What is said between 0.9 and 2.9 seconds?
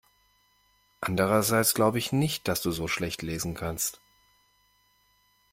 Andererseits glaube ich nicht, dass du so